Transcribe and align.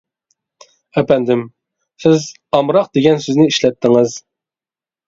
ئەپەندىم، 1.01 1.43
سىز 2.07 2.27
«ئامراق» 2.59 2.91
دېگەن 2.99 3.25
سۆزنى 3.29 3.51
ئىشلەتتىڭىز. 3.53 4.23